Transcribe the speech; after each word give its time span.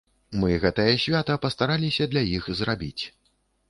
Мы 0.43 0.49
гэтае 0.63 0.95
свята 1.05 1.37
пастараліся 1.45 2.11
для 2.17 2.27
іх 2.35 2.53
зрабіць. 2.61 3.03